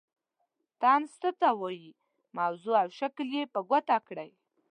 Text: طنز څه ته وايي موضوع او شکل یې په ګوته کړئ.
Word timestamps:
طنز 0.81 1.11
څه 1.21 1.29
ته 1.39 1.49
وايي 1.61 1.91
موضوع 2.37 2.77
او 2.83 2.89
شکل 2.99 3.27
یې 3.37 3.43
په 3.53 3.59
ګوته 3.69 3.97
کړئ. 4.07 4.29